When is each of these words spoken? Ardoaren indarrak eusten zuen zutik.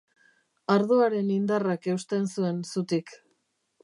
Ardoaren 0.75 1.29
indarrak 1.35 1.85
eusten 1.93 2.25
zuen 2.37 2.65
zutik. 2.73 3.13